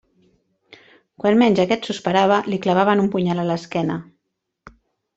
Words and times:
Quan 1.25 1.37
menys 1.43 1.61
aquest 1.65 1.87
s'ho 1.87 1.95
esperava, 1.97 2.41
li 2.49 2.61
clavaven 2.65 3.07
un 3.07 3.13
punyal 3.19 3.45
a 3.45 3.49
l'esquena. 3.53 4.03